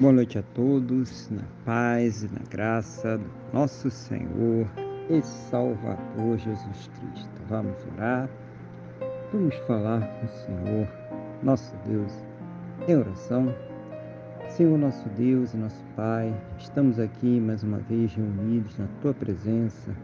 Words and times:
Boa 0.00 0.14
noite 0.14 0.38
a 0.38 0.42
todos, 0.54 1.28
na 1.28 1.42
paz 1.62 2.22
e 2.22 2.28
na 2.28 2.40
graça 2.48 3.18
do 3.18 3.30
nosso 3.52 3.90
Senhor 3.90 4.66
e 5.10 5.20
Salvador 5.20 6.38
Jesus 6.38 6.90
Cristo. 6.96 7.28
Vamos 7.50 7.76
orar, 7.92 8.26
vamos 9.30 9.54
falar 9.66 10.00
com 10.00 10.24
o 10.24 10.28
Senhor, 10.30 10.88
nosso 11.42 11.76
Deus, 11.86 12.10
em 12.88 12.96
oração. 12.96 13.54
Senhor, 14.48 14.78
nosso 14.78 15.06
Deus 15.10 15.52
e 15.52 15.58
nosso 15.58 15.84
Pai, 15.94 16.34
estamos 16.58 16.98
aqui 16.98 17.38
mais 17.38 17.62
uma 17.62 17.80
vez 17.80 18.14
reunidos 18.14 18.78
na 18.78 18.86
Tua 19.02 19.12
presença, 19.12 19.94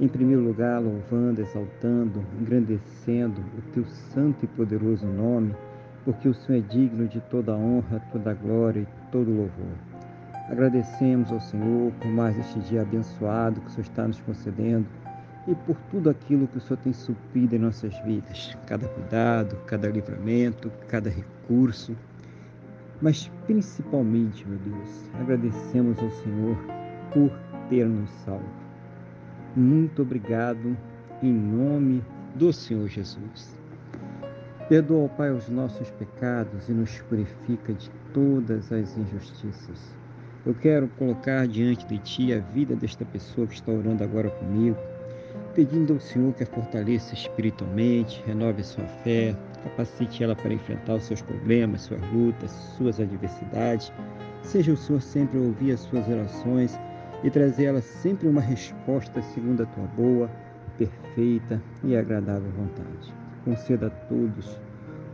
em 0.00 0.08
primeiro 0.08 0.42
lugar, 0.42 0.82
louvando, 0.82 1.40
exaltando, 1.40 2.20
engrandecendo 2.40 3.40
o 3.56 3.62
Teu 3.72 3.84
santo 4.12 4.44
e 4.44 4.48
poderoso 4.48 5.06
nome 5.06 5.54
porque 6.06 6.28
o 6.28 6.34
Senhor 6.34 6.58
é 6.58 6.72
digno 6.72 7.08
de 7.08 7.20
toda 7.22 7.52
honra, 7.52 8.00
toda 8.12 8.32
glória 8.32 8.80
e 8.80 9.10
todo 9.10 9.28
louvor. 9.28 9.76
Agradecemos 10.48 11.32
ao 11.32 11.40
Senhor 11.40 11.92
por 12.00 12.10
mais 12.12 12.38
este 12.38 12.60
dia 12.60 12.82
abençoado 12.82 13.60
que 13.60 13.66
o 13.66 13.70
Senhor 13.70 13.82
está 13.82 14.06
nos 14.06 14.20
concedendo 14.20 14.86
e 15.48 15.54
por 15.56 15.76
tudo 15.90 16.08
aquilo 16.08 16.46
que 16.46 16.58
o 16.58 16.60
Senhor 16.60 16.78
tem 16.78 16.92
suprido 16.92 17.56
em 17.56 17.58
nossas 17.58 17.98
vidas, 18.04 18.56
cada 18.66 18.86
cuidado, 18.86 19.56
cada 19.66 19.88
livramento, 19.88 20.70
cada 20.86 21.10
recurso. 21.10 21.96
Mas 23.02 23.28
principalmente, 23.44 24.46
meu 24.46 24.58
Deus, 24.60 25.10
agradecemos 25.20 25.98
ao 25.98 26.10
Senhor 26.10 26.56
por 27.12 27.32
ter 27.68 27.84
nos 27.84 28.10
salvo. 28.24 28.44
Muito 29.56 30.02
obrigado 30.02 30.76
em 31.20 31.32
nome 31.32 32.00
do 32.36 32.52
Senhor 32.52 32.86
Jesus. 32.86 33.65
Perdoa, 34.68 35.08
Pai, 35.10 35.30
os 35.30 35.48
nossos 35.48 35.92
pecados 35.92 36.68
e 36.68 36.72
nos 36.72 36.98
purifica 37.02 37.72
de 37.72 37.88
todas 38.12 38.72
as 38.72 38.98
injustiças. 38.98 39.94
Eu 40.44 40.54
quero 40.54 40.88
colocar 40.98 41.46
diante 41.46 41.86
de 41.86 41.98
Ti 41.98 42.34
a 42.34 42.40
vida 42.40 42.74
desta 42.74 43.04
pessoa 43.04 43.46
que 43.46 43.54
está 43.54 43.70
orando 43.70 44.02
agora 44.02 44.28
comigo, 44.28 44.76
pedindo 45.54 45.92
ao 45.92 46.00
Senhor 46.00 46.34
que 46.34 46.42
a 46.42 46.46
fortaleça 46.46 47.14
espiritualmente, 47.14 48.20
renove 48.26 48.64
sua 48.64 48.84
fé, 49.04 49.36
capacite 49.62 50.24
ela 50.24 50.34
para 50.34 50.54
enfrentar 50.54 50.96
os 50.96 51.04
seus 51.04 51.22
problemas, 51.22 51.82
suas 51.82 52.02
lutas, 52.12 52.50
suas 52.76 52.98
adversidades. 52.98 53.92
Seja 54.42 54.72
o 54.72 54.76
Senhor 54.76 55.00
sempre 55.00 55.38
ouvir 55.38 55.74
as 55.74 55.80
suas 55.80 56.08
orações 56.08 56.76
e 57.22 57.30
trazer 57.30 57.66
ela 57.66 57.80
sempre 57.80 58.26
uma 58.26 58.40
resposta 58.40 59.22
segundo 59.22 59.62
a 59.62 59.66
Tua 59.66 59.86
boa, 59.96 60.28
perfeita 60.76 61.62
e 61.84 61.96
agradável 61.96 62.50
vontade 62.50 63.14
conceda 63.46 63.86
a 63.86 63.90
todos 63.90 64.58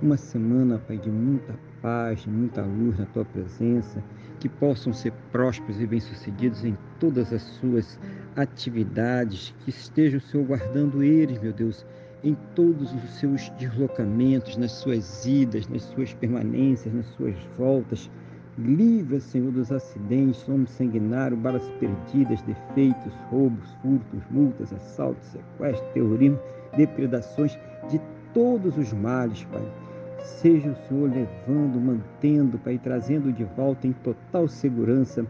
uma 0.00 0.16
semana, 0.16 0.78
Pai, 0.78 0.96
de 0.96 1.10
muita 1.10 1.54
paz, 1.82 2.22
de 2.22 2.30
muita 2.30 2.62
luz 2.62 2.98
na 2.98 3.06
Tua 3.06 3.24
presença, 3.24 4.02
que 4.38 4.48
possam 4.48 4.92
ser 4.92 5.12
prósperos 5.32 5.80
e 5.80 5.86
bem-sucedidos 5.86 6.64
em 6.64 6.76
todas 7.00 7.32
as 7.32 7.42
suas 7.42 7.98
atividades, 8.36 9.54
que 9.64 9.70
esteja 9.70 10.18
o 10.18 10.20
Senhor 10.20 10.46
guardando 10.46 11.02
eles, 11.02 11.40
meu 11.40 11.52
Deus, 11.52 11.84
em 12.22 12.36
todos 12.54 12.92
os 12.92 13.10
seus 13.18 13.48
deslocamentos, 13.50 14.56
nas 14.56 14.72
suas 14.72 15.26
idas, 15.26 15.66
nas 15.68 15.82
suas 15.82 16.14
permanências, 16.14 16.92
nas 16.94 17.06
suas 17.16 17.34
voltas. 17.56 18.10
Livra, 18.56 19.20
Senhor, 19.20 19.52
dos 19.52 19.70
acidentes, 19.70 20.48
homens 20.48 20.70
sanguinários, 20.70 21.38
balas 21.38 21.68
perdidas, 21.78 22.42
defeitos, 22.42 23.12
roubos, 23.30 23.68
furtos, 23.82 24.20
multas, 24.30 24.72
assaltos, 24.72 25.28
sequestros, 25.28 25.92
terrorismo, 25.92 26.38
depredações, 26.76 27.56
de 27.88 28.00
todos 28.34 28.76
os 28.76 28.92
males, 28.92 29.44
Pai. 29.44 29.87
Seja 30.22 30.70
o 30.70 30.88
Senhor 30.88 31.10
levando, 31.10 31.80
mantendo, 31.80 32.58
Pai, 32.58 32.78
trazendo 32.82 33.32
de 33.32 33.44
volta 33.44 33.86
em 33.86 33.92
total 33.92 34.48
segurança, 34.48 35.24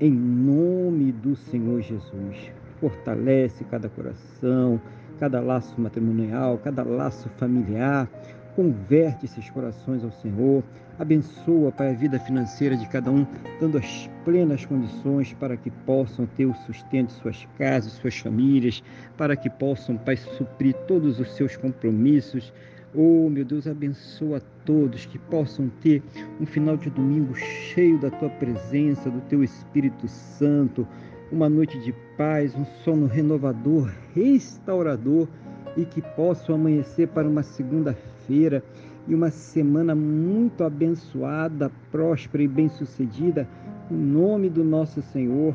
em 0.00 0.10
nome 0.10 1.12
do 1.12 1.34
Senhor 1.34 1.80
Jesus. 1.80 2.52
Fortalece 2.80 3.64
cada 3.64 3.88
coração, 3.88 4.80
cada 5.18 5.40
laço 5.40 5.80
matrimonial, 5.80 6.58
cada 6.58 6.82
laço 6.82 7.28
familiar. 7.38 8.08
Converte 8.54 9.26
esses 9.26 9.50
corações 9.50 10.02
ao 10.02 10.10
Senhor. 10.10 10.62
Abençoa, 10.98 11.70
Pai, 11.70 11.90
a 11.90 11.92
vida 11.92 12.18
financeira 12.18 12.74
de 12.74 12.88
cada 12.88 13.10
um, 13.10 13.26
dando 13.60 13.76
as 13.76 14.08
plenas 14.24 14.64
condições 14.64 15.34
para 15.34 15.54
que 15.56 15.70
possam 15.70 16.24
ter 16.24 16.46
o 16.46 16.54
sustento 16.54 17.08
de 17.08 17.20
suas 17.20 17.46
casas, 17.58 17.92
suas 17.92 18.16
famílias, 18.16 18.82
para 19.16 19.36
que 19.36 19.50
possam, 19.50 19.98
Pai, 19.98 20.16
suprir 20.16 20.74
todos 20.86 21.20
os 21.20 21.34
seus 21.36 21.54
compromissos. 21.54 22.50
Oh, 22.94 23.28
meu 23.28 23.44
Deus, 23.44 23.66
abençoa 23.66 24.40
todos 24.64 25.04
que 25.06 25.18
possam 25.18 25.68
ter 25.82 26.02
um 26.40 26.46
final 26.46 26.76
de 26.76 26.88
domingo 26.88 27.34
cheio 27.34 27.98
da 27.98 28.10
tua 28.10 28.30
presença, 28.30 29.10
do 29.10 29.20
teu 29.22 29.42
Espírito 29.42 30.08
Santo, 30.08 30.86
uma 31.30 31.48
noite 31.48 31.78
de 31.80 31.92
paz, 32.16 32.54
um 32.54 32.64
sono 32.84 33.06
renovador, 33.06 33.90
restaurador 34.14 35.28
e 35.76 35.84
que 35.84 36.00
possam 36.00 36.54
amanhecer 36.54 37.08
para 37.08 37.28
uma 37.28 37.42
segunda-feira 37.42 38.62
e 39.06 39.14
uma 39.14 39.30
semana 39.30 39.94
muito 39.94 40.64
abençoada, 40.64 41.70
próspera 41.90 42.44
e 42.44 42.48
bem-sucedida, 42.48 43.48
em 43.90 43.94
nome 43.94 44.48
do 44.48 44.64
nosso 44.64 45.02
Senhor 45.02 45.54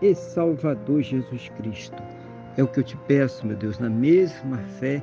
e 0.00 0.14
Salvador 0.14 1.02
Jesus 1.02 1.48
Cristo. 1.56 2.02
É 2.56 2.62
o 2.62 2.68
que 2.68 2.80
eu 2.80 2.84
te 2.84 2.96
peço, 3.08 3.46
meu 3.46 3.56
Deus, 3.56 3.78
na 3.78 3.88
mesma 3.88 4.58
fé 4.58 5.02